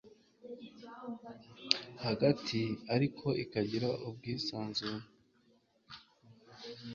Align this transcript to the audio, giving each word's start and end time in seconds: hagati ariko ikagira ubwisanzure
hagati 2.03 2.61
ariko 2.95 3.27
ikagira 3.43 3.89
ubwisanzure 4.07 5.05